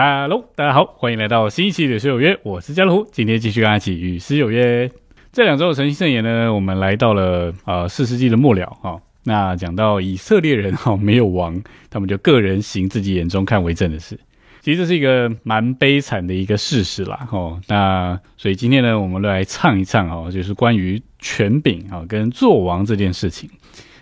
[0.00, 4.88] Hello，大家好，欢迎来到新一期的《诗有约》，我是家乐福，今天继续跟阿奇与诗有约。
[5.32, 9.00] 这两周的诚心圣言呢，我们来到了呃四世纪的末了哈。
[9.24, 14.16] 那讲到以色列人哈没有王，他们就个人行自己眼中看为正的事，
[14.60, 17.60] 其实这是一个蛮悲惨的一个事实啦哈。
[17.66, 23.50] 那所以今天呢，我们来唱一唱哈，就是关于权柄啊跟做王这件事情。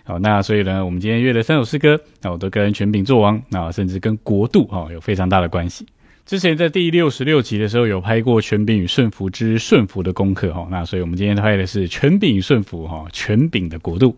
[0.07, 5.85] 好，那所以呢，我们今天约的三首诗歌，那我都跟权柄做王，那甚至跟国度哈有非常大的关系。
[6.25, 14.15] 之前在第六十六集的时候有拍过权柄与顺服之顺服的功课哈，那所以我们今天拍的是权柄与顺服哈，权柄的国度。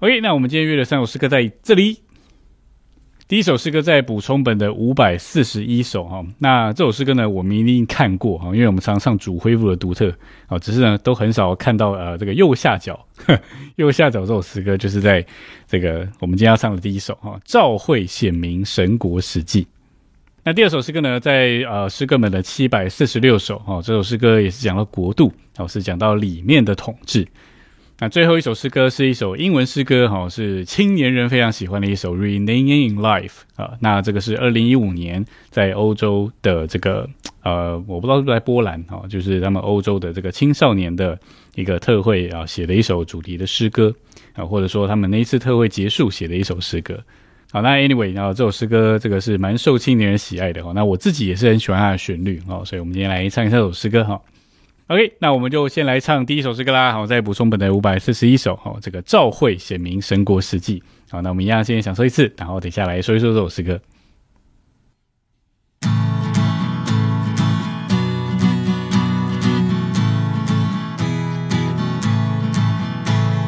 [0.00, 2.00] OK，那我们今天约的三首诗歌在这里。
[3.26, 10.12] 第一首诗歌在补充本的五百四十一首哈，那这首诗歌呢，我们一定看过哈，因为我们常上主恢复的独特
[10.46, 13.02] 啊，只是呢都很少看到呃这个右下角，
[13.76, 15.24] 右下角这首诗歌就是在
[15.66, 19.66] 这个我们今天要唱的第一首哈，召会显明神国实际。
[20.42, 27.26] 那第二首诗歌呢，在呃诗歌本的七百四十六首哈，这首诗歌也是讲到国度，哦是讲到里面的统治。
[28.00, 33.74] 那最后一首诗歌是一首英文诗歌，哈，是青年人非常喜欢的一首《Renewing in Life》啊。
[33.80, 37.08] 那这个是二零一五年在欧洲的这个
[37.44, 41.16] 呃，我不知道是不是在波兰哈，就是他们欧洲的这个青少年的
[41.54, 43.94] 一个特会啊，写的一首主题的诗歌
[44.32, 46.98] 啊，或者说他们那一次特会结束写的一首诗歌。
[47.52, 50.72] 好，那 Anyway，然后这首诗歌这个是蛮受青年人喜爱的哈。
[50.74, 54.20] 那我自己也是很喜欢它的旋律哦，所以我们今天来唱一下这首诗歌哈。
[54.86, 56.92] OK，那我们就先来唱第一首诗歌啦。
[56.92, 58.54] 好，再补充本的五百四十一首。
[58.56, 60.82] 好，这个召会显明神国事迹。
[61.10, 63.80] 好，那我们一样先享受一次，然后等下来说一说这首诗歌。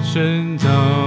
[0.02, 1.05] 深造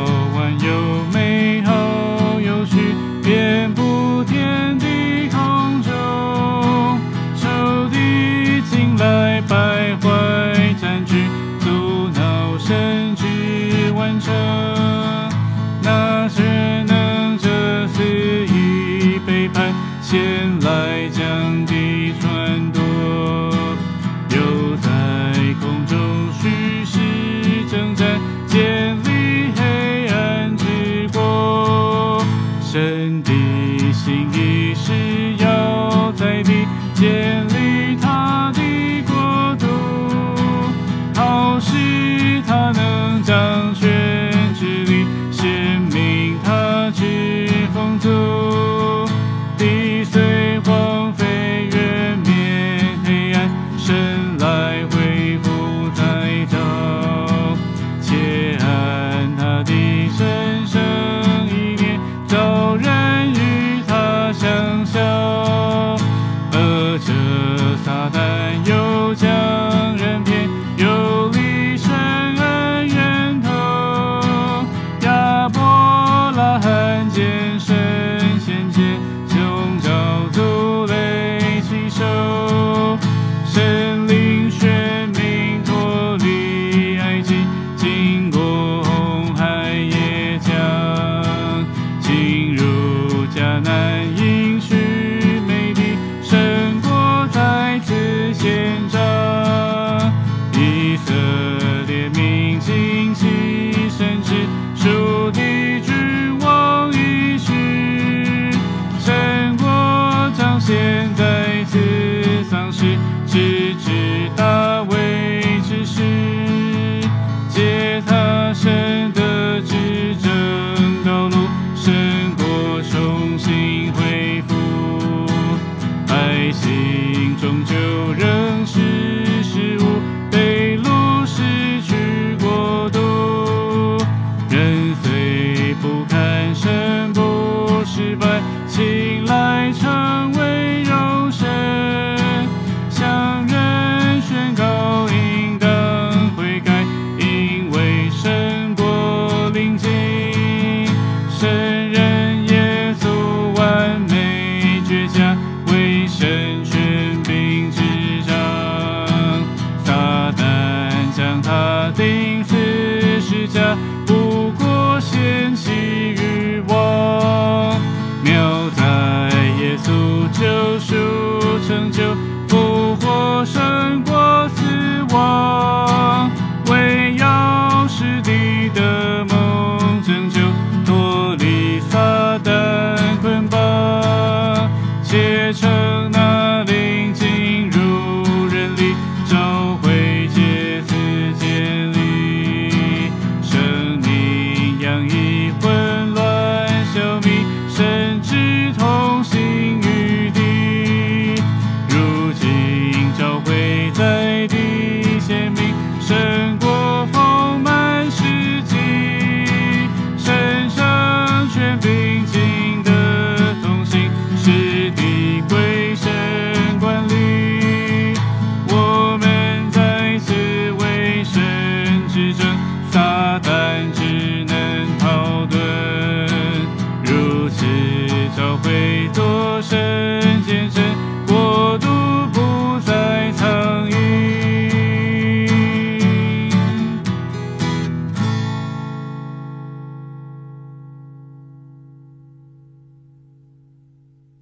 [151.69, 152.08] 神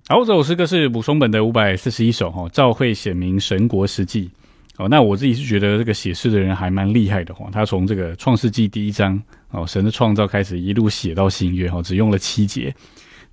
[0.09, 4.31] 好，这首诗歌是补充本的五百四十一首哈，照会显明神国实际。
[4.77, 9.21] 哦，那我自己是觉得这个写诗的人还蛮厉害的哈，他从这个创世纪第一章
[9.51, 12.73] 哦，神的创造开始一路写到新约哈，只用了七节。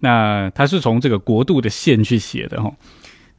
[0.01, 2.75] 那他是从这个国度的线去写的哈。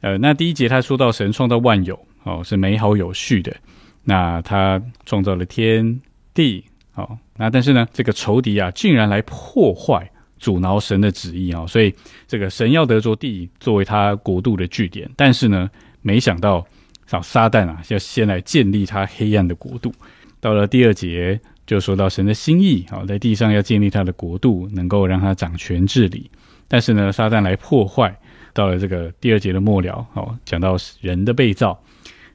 [0.00, 3.54] 呃，那第一节他说到神创造万有哦，是美好有序的。
[4.02, 6.00] 那他创造了天
[6.32, 11.94] 地哦，那但是呢，这个仇敌啊，竟然来破坏、阻挠神的旨意啊，所以
[12.26, 15.70] 这个神要得着地作为他国度的据点，但是呢，
[16.02, 16.66] 没想到。
[17.08, 19.92] 好，撒旦啊，要先来建立他黑暗的国度。
[20.40, 26.28] 到了第二节，就说到神的心意，好，在地上要建立他的国度，能够让他掌权治理。
[26.66, 28.12] 但是呢，撒旦来破坏。
[28.52, 31.80] 到了这个第二节的末了，好，讲到人的被造。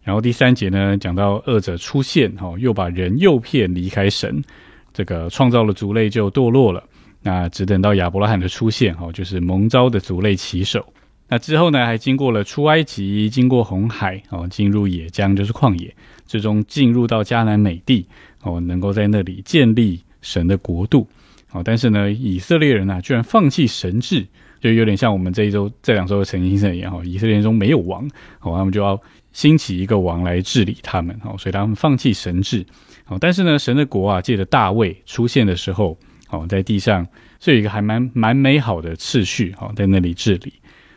[0.03, 4.41] 然后第三节呢，讲到恶者出现，哦，又把人诱骗离开神。
[4.93, 6.81] 这个创造了族类就堕落了。
[7.21, 10.85] 那只等到亚伯拉罕的出现，好，就是蒙召的族类起手。
[11.27, 15.95] 那之后呢，还经过了出埃及，经过红海，哦，进入野江，就是旷野，
[16.25, 18.05] 最终进入到迦南美地，
[18.41, 21.07] 哦，能够在那里建立神的国度，
[21.51, 24.27] 哦，但是呢，以色列人啊，居然放弃神治，
[24.59, 28.05] 就有点像我们这一周、这两周的陈先生一样，哈，以色列人中没有王，
[28.41, 28.99] 哦，他们就要
[29.31, 32.65] 兴起一个王来治理他们，哦，所以他们放弃神治，
[33.07, 35.97] 哦，但是呢，神的国啊，借着大卫出现的时候，
[36.31, 37.05] 哦，在地上
[37.39, 40.53] 是有一个还蛮蛮美好的次序，哦，在那里治理。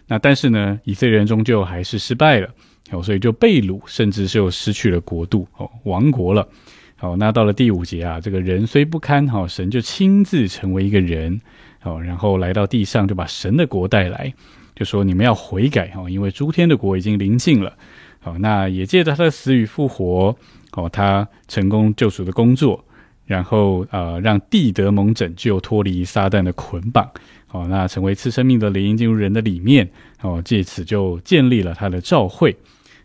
[0.06, 2.48] 那但是呢，以色列人终究还是失败了，
[2.90, 6.48] 哦，所以就被掳，甚至是又失去了国度，哦，亡国了。
[6.96, 11.40] 好，那到了第五节啊，这个人虽不堪，哈，神就亲自成为一个人，
[11.82, 14.32] 哦，然后来到地上，就把神的国带来，
[14.76, 17.74] 就说你们要悔改，哈，因为诸天的国已经临近了。
[18.20, 20.36] 好，那也借着他的死与复活，
[20.72, 22.83] 哦，他成功救赎的工作，
[23.26, 27.10] 然后呃，让地德蒙拯救，脱离撒旦的捆绑。
[27.50, 29.88] 哦，那成为次生命的灵进入人的里面，
[30.22, 32.56] 哦，借此就建立了他的召会。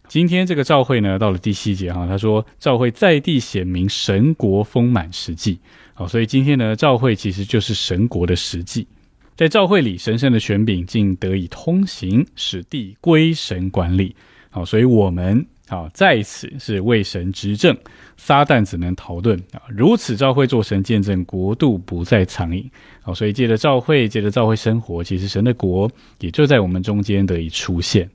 [0.07, 5.59] 今天这个召会呢，到了第七节哈，他说召会在地显明神国丰满实际。
[5.93, 8.87] 好，所以今天呢，召会其实就是神国的实际。
[9.35, 14.15] 在召会里，神圣的权柄竟得以通行，使地归神管理。
[14.49, 15.45] 好，所以我们。
[15.69, 17.77] 好，在此是为神执政，
[18.17, 19.61] 撒旦只能逃遁啊！
[19.67, 22.67] 如此召会做神见证，国度不再藏隐。
[23.03, 25.87] 好，所以借着召会，借着召会生活，其实神的国
[26.21, 28.09] 也就在我们中间得以出现。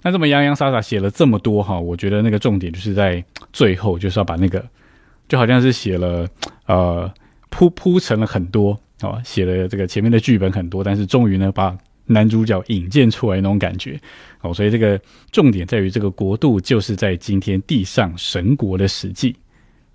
[0.00, 3.22] 那这么洋洋洒洒写了这么多哈，我觉得那个重点就是在
[3.52, 4.64] 最后，就是要把那个
[5.28, 6.26] 就好像是写了
[6.64, 7.12] 呃
[7.50, 11.76] 铺铺成了很多哦，写了这个前面的剧本很多，但是终于呢把。
[12.08, 14.00] 男主角引荐出来那种感觉，
[14.52, 15.00] 所以这个
[15.30, 19.34] 重点在于这个国度就是在今天地上神国的实际。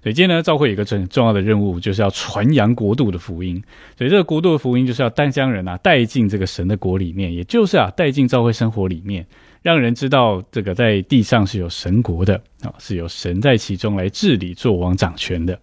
[0.03, 3.61] 所以今天呢，教会有一个很重要的任务，就是要传扬国度的福音。
[3.95, 9.23] 所以这个国度的福音就是要单将人啊带进这个神的国里面，也就是啊带进教会生活里面，
[9.61, 15.59] 让人知道这个在地上是有神国的啊，是有神在其中来治理、做王、掌权的。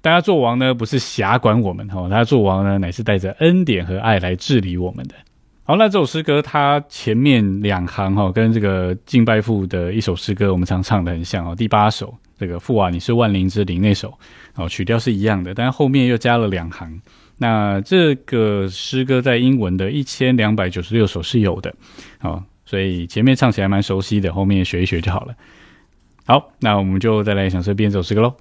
[0.00, 5.14] 大家做王呢，不是辖管我们哈，大家做王呢，乃是带着恩典和爱来治理我们的。
[5.68, 11.54] 好，那这首诗歌它前面两行哈，跟这个敬拜父的一首诗歌，我们常唱的很像哦。
[11.54, 14.18] 第八首这个父啊，你是万灵之灵那首，
[14.54, 16.98] 哦，曲调是一样的，但是后面又加了两行。
[17.36, 21.74] 那这个诗歌在英文的一千两百九十六首是有的，
[22.22, 25.34] 哦，所以前面唱起来蛮熟悉的，后面学一学就好了。
[26.24, 28.34] 好，那我们就再来享受编这首诗歌喽。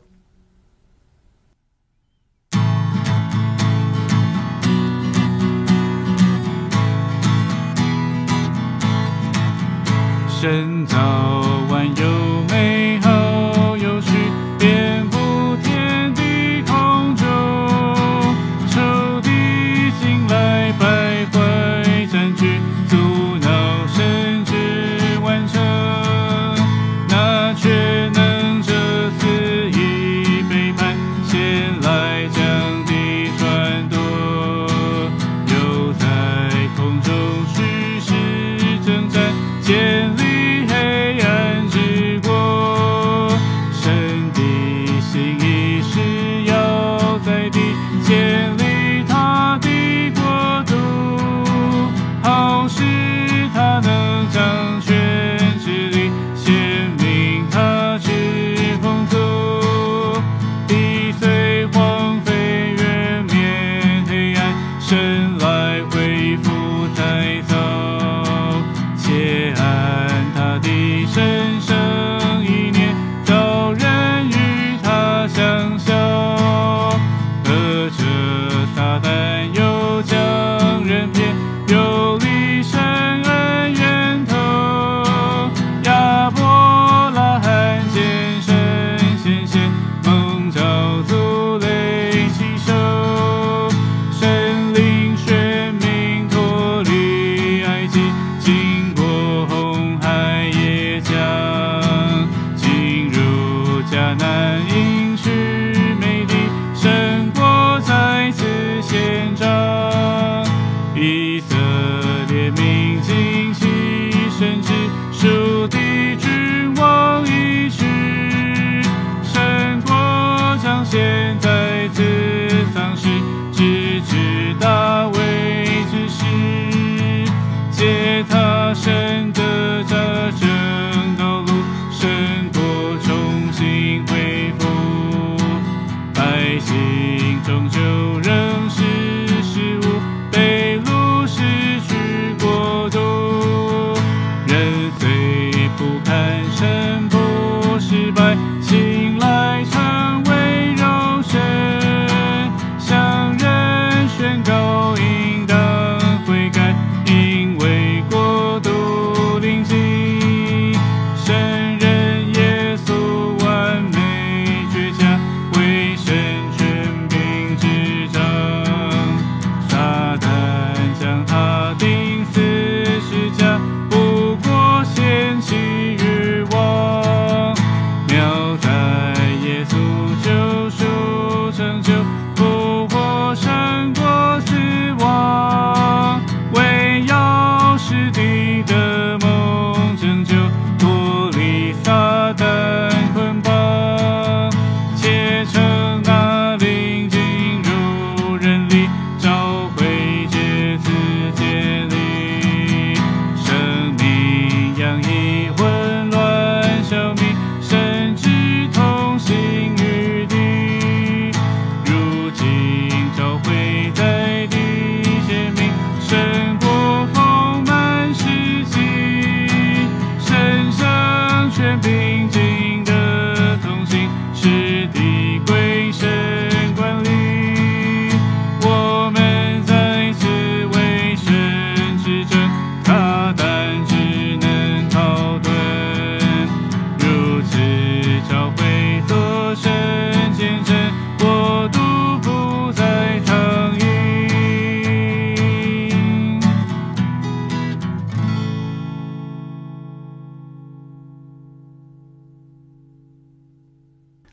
[10.48, 11.47] 人走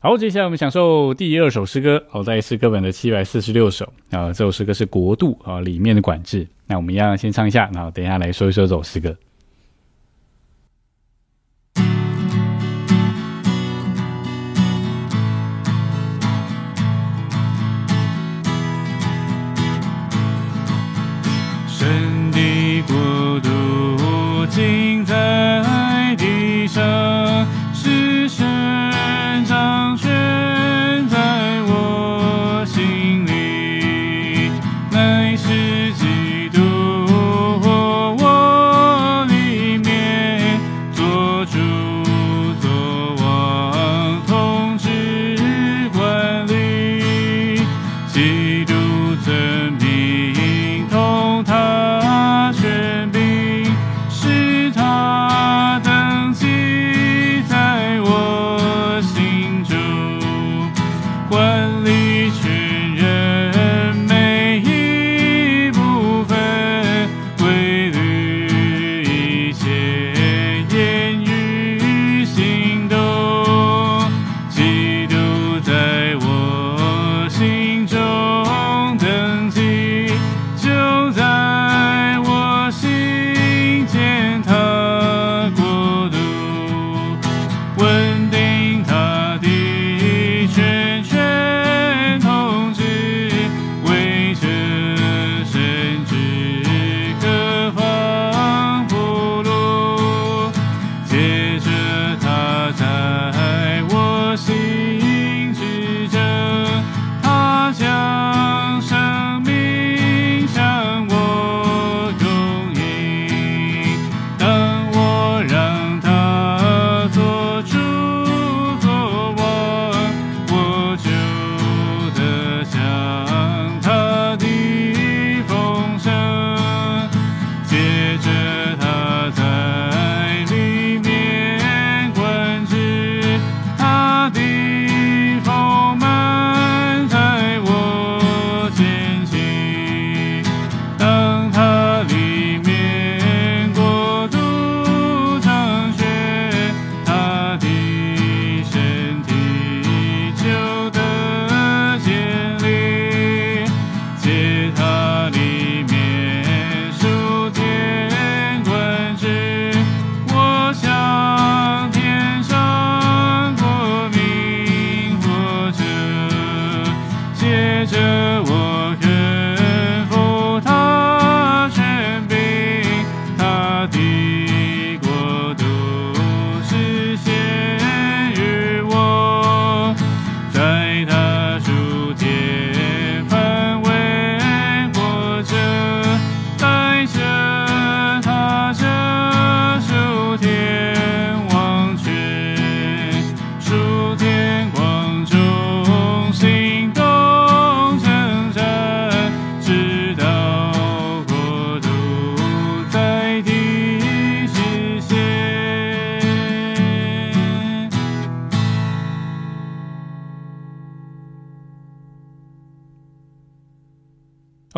[0.05, 6.47] 好接下来我们享受第二首诗歌好在诗歌本的七百四十六首啊这首诗歌是国度啊里面的管制。
[6.67, 9.17] 那我们一样先唱一下然后等一下来说一说这首诗歌。
[48.15, 48.44] do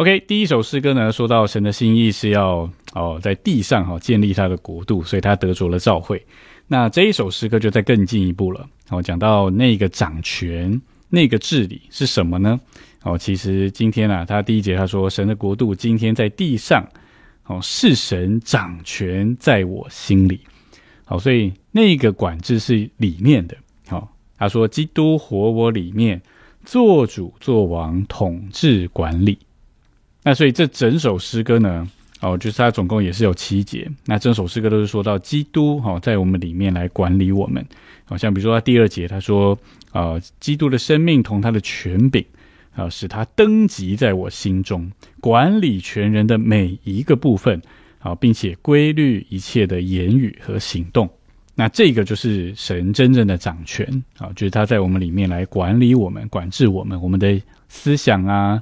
[0.07, 2.59] OK，第一首诗歌呢，说到神的心意是要
[2.93, 6.25] 哦在地上哈建立他的国度，所以他得着了召会。
[6.65, 12.57] 那这一首诗歌就再更进一步了，哦，讲到那个掌权、那个治理是什么呢？
[13.03, 16.87] 哦，其实今天啊，他第一节他说神的国度今天在地上，
[17.47, 20.39] 哦，是神掌权在我心里。
[21.03, 23.57] 好，所以那个管制是里面的。
[23.89, 26.21] 好，他说基督活我里面，
[26.63, 29.37] 做主做王，统治管理。
[30.27, 33.89] 那所以这整首诗歌呢，哦，就是它总共也是有七节。
[34.03, 37.65] 那整首诗歌都是说到基督哈在我们里面来管理我们。
[38.03, 39.57] 好像比如说他第二节他说，
[39.93, 42.25] 呃，基督的生命同他的权柄
[42.75, 47.61] 啊，使他登基在我心中，管理全人的每一个部分
[47.99, 51.09] 啊，并且规律一切的言语和行动。
[51.55, 58.61] 那这个就是神真正的掌权啊，就是他在我们里面来管理我们、管制我们，我们的思想啊。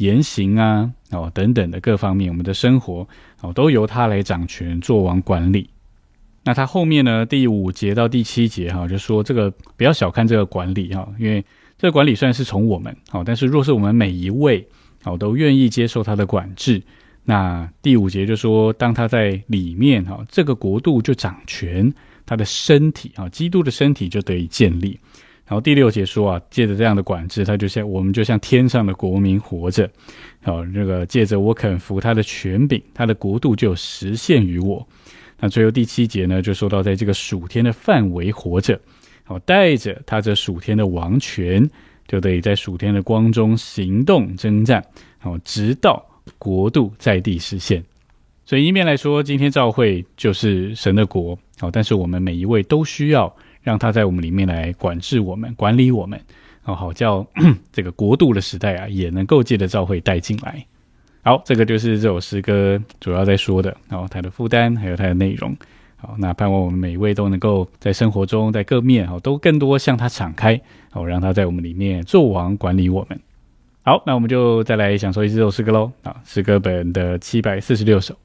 [0.00, 3.06] 言行啊，哦等等的各方面，我们的生活
[3.40, 5.70] 哦都由他来掌权做王管理。
[6.42, 11.44] 那他后面呢，第五节到第七节哈，就说这个不要小看这个管理哈，因为
[11.76, 14.66] 这个管理虽然是从我们哦，但是若是我们每一位
[15.04, 16.82] 哦都愿意接受他的管制，
[17.24, 21.92] 那第五节就说，当他在里面哈，这个国度就掌权，
[22.24, 24.98] 他的身体啊，基督的身体就得以建立。
[25.50, 29.90] 然后第六节说啊，借着这样的管制，他就像我们就像天上的国民活着，
[30.44, 34.86] 好，这个借着我肯服他的权柄，他的国度就实现于我。
[35.40, 38.80] 那最后第七节呢，就说到在这个属天的范围活着，
[39.24, 41.68] 好，带着他这属天的王权，
[42.06, 44.80] 就得以在属天的光中行动征战，
[45.18, 46.00] 好，直到
[46.38, 47.84] 国度在地实现。
[48.44, 53.34] 所以一面来说，今天召会就是神的国，好，但是我们每一位都需要。
[53.62, 56.20] 让他在我们里面来管制我们、管理我们，
[56.64, 57.26] 哦，好叫
[57.72, 60.64] 这个国度的时代啊，也能够借着召会带进来。
[61.22, 65.54] 好，这个就是这首诗歌主要在说的，然后它的负担还有它的内容。
[65.96, 70.58] 好，那盼望我们每一位都能够在生活中，在各面哦，都更多向他敞开，
[70.92, 73.20] 哦，让他在我们里面做王、管理我们。
[73.82, 75.92] 好，那我们就再来享受一这首诗歌喽。
[76.02, 78.16] 啊，诗歌本的七百四十六首。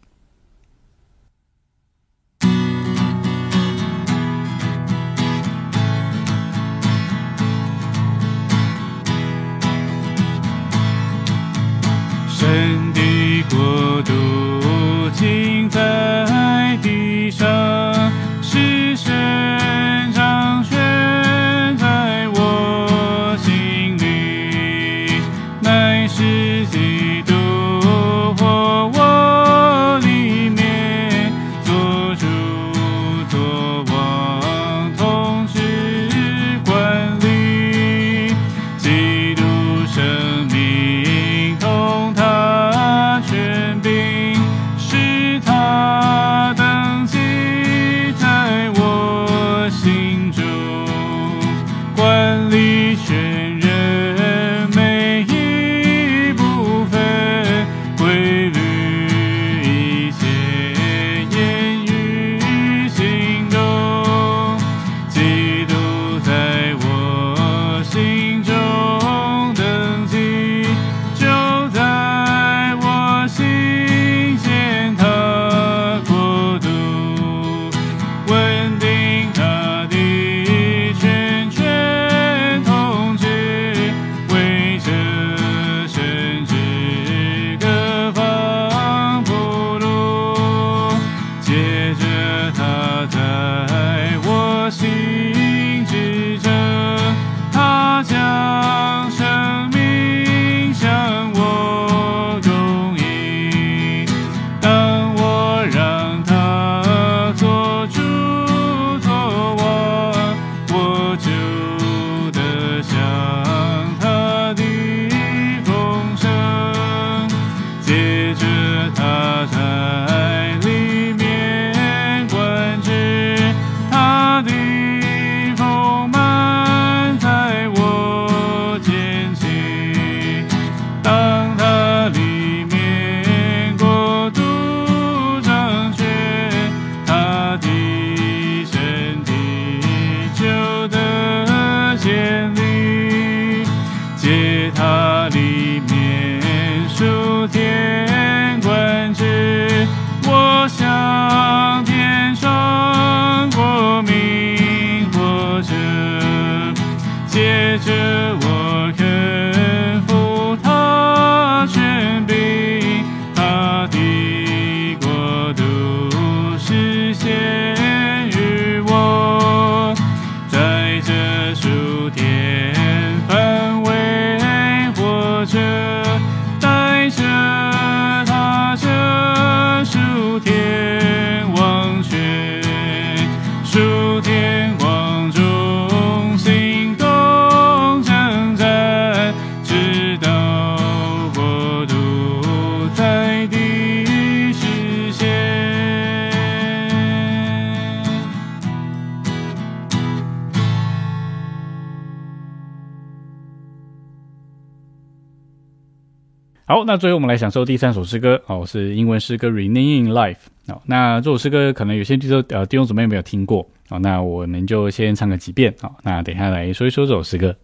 [206.98, 210.36] 最后我们来享受第三首诗歌哦，是英文诗歌《Renewing Life》
[210.74, 210.82] 哦。
[210.86, 215.92] 那这首诗歌可能有些听众呃弟兄姊妹没有听过哦，那我们就先唱个几遍哦。
[216.04, 217.56] 那等下来说一说这首诗歌。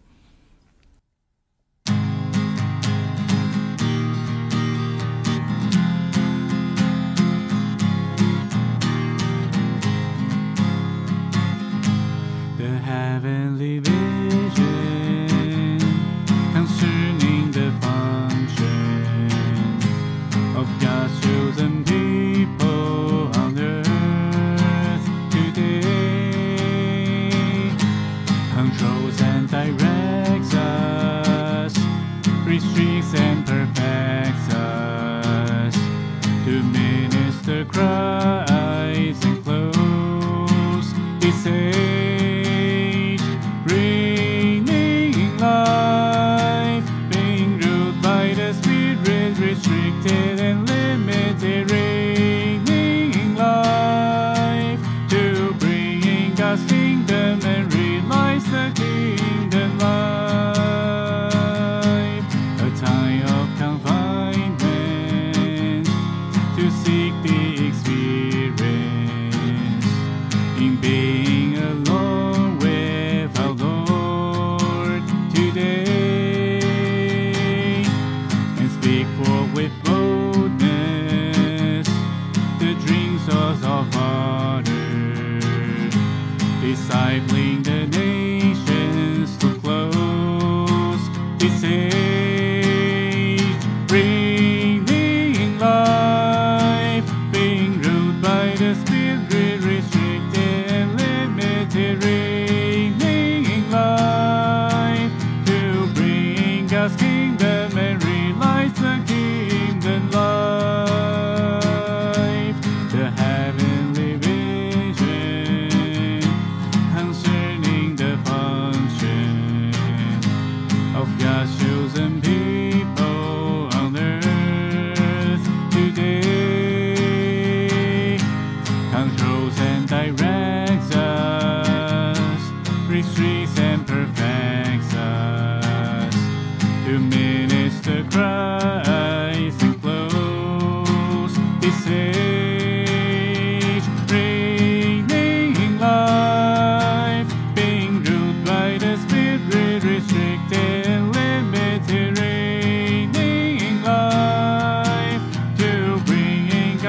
[20.61, 21.80] of God's chosen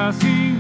[0.09, 0.52] assim.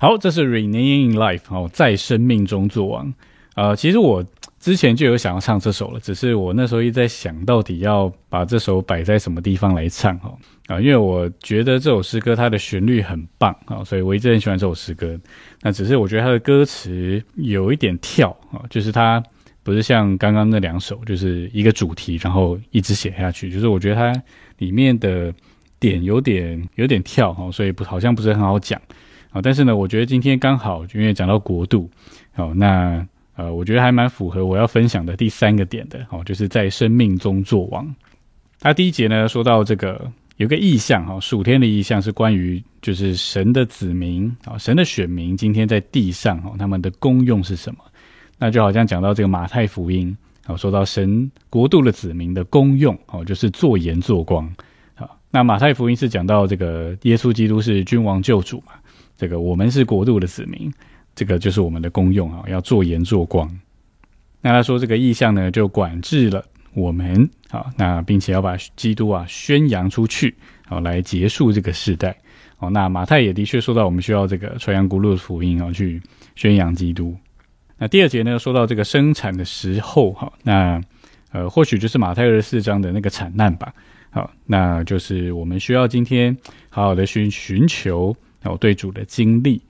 [0.00, 3.12] 好，这是 Renewing Life 哦，在生命中作王。
[3.56, 4.24] 呃，其实我
[4.60, 10.32] 之前就有想要唱这首了，只是我那时候一直在想到底要把这首摆在什么地方来唱哈
[10.68, 15.18] 啊，因为我觉得这首诗歌它的旋律很棒啊，所以我一直很喜欢这首诗歌。
[15.62, 19.20] 那只是我觉得它的歌词有一点跳啊，就是它
[19.64, 24.22] 不是像刚刚那两首，就是一个主题然后一直写下去，就是我觉得它
[24.58, 25.34] 里面的
[25.80, 28.80] 点有点有点跳哈，所以不好像不是很好讲。
[29.42, 31.90] 但是呢，我觉得今天刚好因为讲到国度，
[32.32, 37.94] 好，那呃，我觉得还蛮符合我要分享的第三个点的，哦，就是在生命中作王。
[38.60, 47.78] 他第一节呢，说到这个有个意象，哈，属天的意象是关于就是神的子民啊，神的选民今天在地上，哈，他们的功用是什么？
[48.38, 54.52] 那就好像讲到这个马太福音，哦，说到神国度的子民的功用，哦，就是做盐做光。
[54.94, 58.72] 好，那马太福音是讲到这个耶稣基督是君王救主嘛？
[59.18, 60.72] 这个我们是国度的子民，
[61.14, 63.50] 这个就是我们的功用啊，要做盐做光。
[64.40, 66.42] 那他说这个意象呢，就管制了。
[66.74, 70.32] 我们啊，那并且要把基督啊宣扬出去，
[70.68, 72.16] 啊来结束这个时代。
[72.58, 76.00] 哦，那马太也的确说到，我们需要这个传扬古路的福音啊，去
[76.36, 77.16] 宣扬基督。
[77.78, 80.80] 那第二节呢，说到这个生产的时候，哈，那
[81.32, 83.74] 呃，或许就是马太二十四章的那个惨难吧。
[84.10, 86.36] 好，那就是我们需要今天
[86.70, 89.60] 好好的寻寻求哦对主的经历，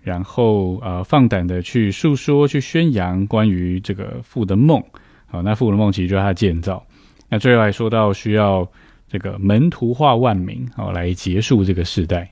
[0.00, 4.82] 然后呃放胆的去诉说、去宣扬关于这个父的梦。
[5.26, 6.84] 好，那父的梦其实就是他建造。
[7.28, 8.70] 那最后还说到需要
[9.08, 12.30] 这个门徒化万民，好来结束这个时代。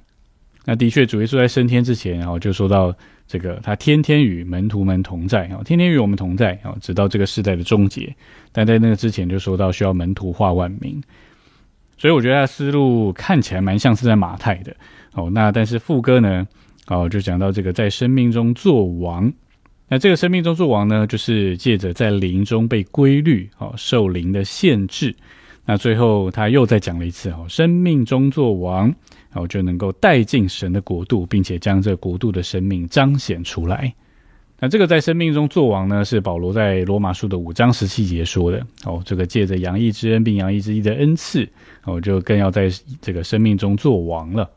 [0.67, 2.95] 那的确，主耶稣在升天之前，然后就说到
[3.27, 8.15] 这个他天天与门徒们同在，啊，天天与我们同在，啊，直到这个时代的终结。
[8.53, 11.03] 但在那个之前，就说到需要门徒化万民。
[12.01, 14.75] 所以我觉得他思路看起来蛮像是在马太的。
[15.13, 16.49] 哦，那但是副歌呢，
[16.87, 19.31] 哦，就讲到这个在生命中做王。
[19.87, 25.15] 那这个生命中作王呢，就是借着在灵中被规律，哦，受灵的限制。
[25.67, 28.87] 那最后他又再讲了一次，哦，生命中作王，
[29.31, 33.93] 然后就能够带进神的国度，并且将这国度的生命彰显出来。
[34.61, 38.65] 那这个在生命中作王呢，是保罗在罗马书的五章十七节说的。
[38.85, 41.49] 哦，这个借着洋溢之恩并洋溢之意的恩赐，
[41.85, 42.71] 哦，就更要在
[43.01, 44.49] 这个生命中作王了。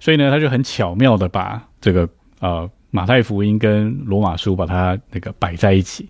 [0.00, 2.08] 所以呢，他就很巧妙的把这个
[2.40, 2.68] 呃。
[2.94, 6.06] 马太福音跟罗马书把它那个摆在一起，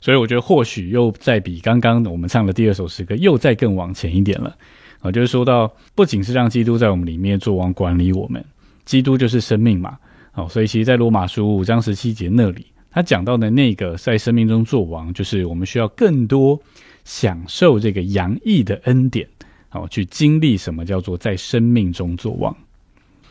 [0.00, 4.56] 所以我觉得或许又再比刚刚我们唱的第二首诗歌又再更往前一点了
[5.00, 8.42] 啊，就是说到不仅是让基督在我们里面做王管理我们，
[8.86, 9.98] 基督就是生命嘛，
[10.32, 16.60] 哦，所以其实，在罗马书五章十七节那里，他讲到的那个在生命中做王，就是我们需要更多
[17.04, 19.26] 享受这个洋溢的恩典，
[19.70, 22.54] 好，去经历什么叫做在生命中做王。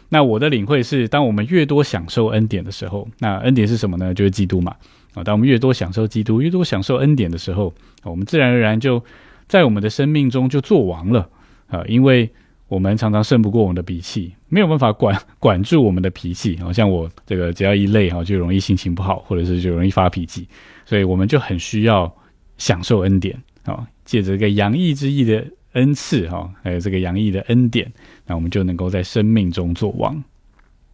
[0.10, 4.14] 那我的领会是，当我们越多享受恩典的时候，那恩典是什么呢？
[4.14, 4.76] 就是基督嘛。
[5.14, 9.04] 啊，当我们越多享受基督，越多享受恩典的时候，我们自然而然就
[9.48, 11.30] 在我们的生命中就做王了
[11.68, 11.84] 啊！
[11.88, 12.30] 因为
[12.72, 16.56] 我们常常胜不过我们的脾气，没有办法管 管住我们的脾气。
[16.60, 20.48] 好像我这个只要一累哈，就容易心情不好，或者是就容易发脾气，
[20.86, 22.10] 所以我们就很需要
[22.58, 27.92] 享受恩典啊，借着这个洋溢之意的恩赐哈，还有这个洋溢的恩典。
[28.26, 30.24] 那我们就能够在生命中做王，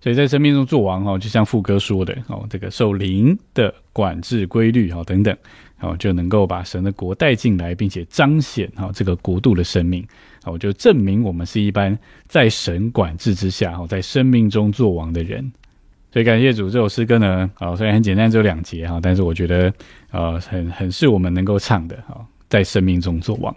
[0.02, 5.38] 所以在生命中做王哈，就像副歌说的哦，这个受灵的管制规律哈等等，
[5.80, 10.04] 哦就能够把神的国带进来，并且彰显哈这个国度的生命，
[10.50, 15.52] 我就证明我们是一般在神管制之下哈，在生命中做王的人。
[16.12, 19.72] 所以感谢主，这首诗歌呢，啊虽然很简单，只有两节哈，但是我觉得
[20.12, 23.56] 呃很很是我们能够唱的哈，在生命中做王。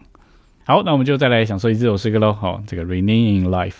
[0.64, 2.32] 好，那我们就再来享受一这首诗歌喽。
[2.32, 3.70] 好，这个《Renewing Life》。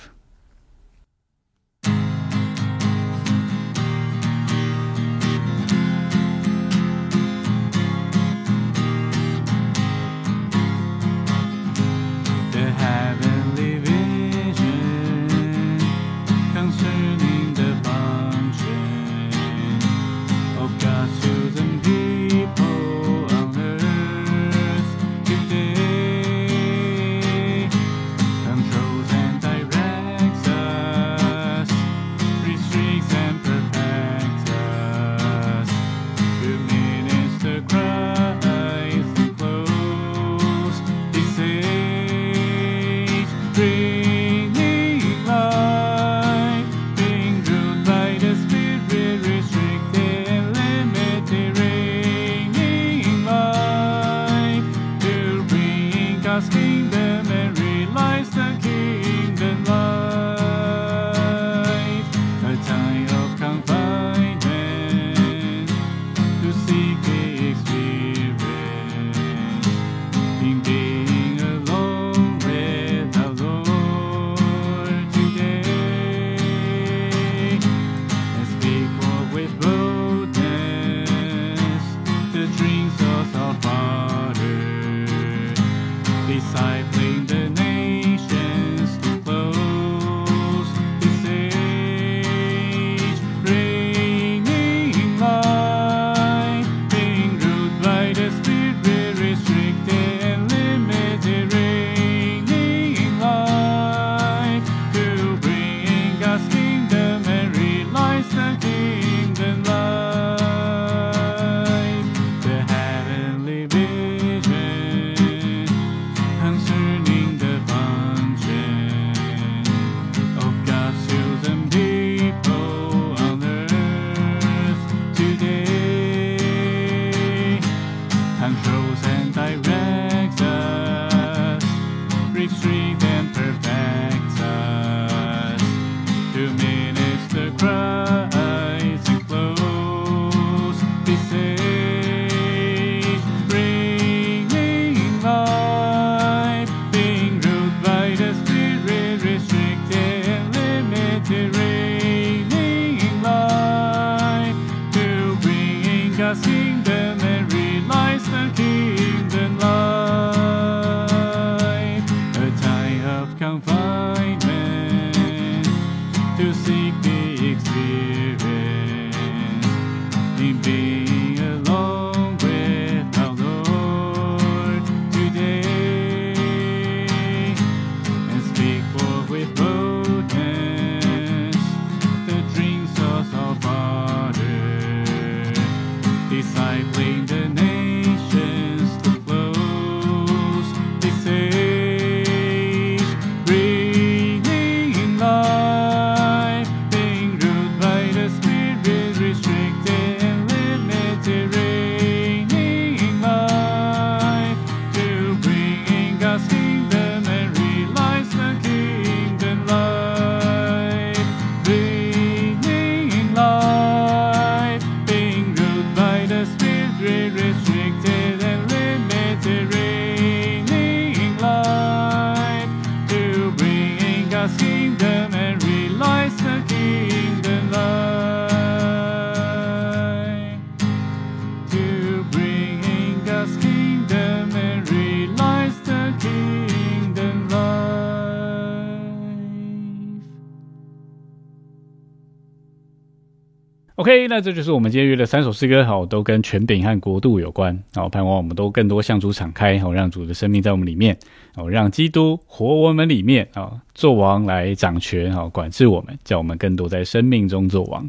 [244.29, 247.79] 那这就是我们今天约的三首诗歌，好，都跟权柄和国度有关。
[247.95, 251.17] 好，盼望我们都更多向主敞开，好，让主的生命在我们里面，
[251.55, 258.09] 好，让基督活我们里面，啊，做王来掌权，好，管制我们，叫我们更多在生命中做王。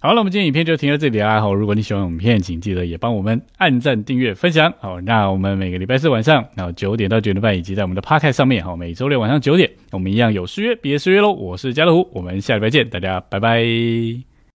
[0.00, 1.40] 好了，我们今天影片就停在这里啦。
[1.40, 4.72] 好，如果你喜欢影片，请记得也帮我们按赞、订阅、分享。
[4.80, 11.30] 好，那我们每个礼拜四晚上，然后九点到九点半，以及在我们的 Podcast 上面，好，每周六晚上九点，我们一样有失约，别失约喽。
[11.32, 14.31] 我是家乐虎，我们下礼拜见，大家拜拜。